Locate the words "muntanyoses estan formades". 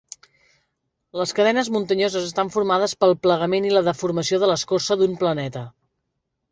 1.75-2.97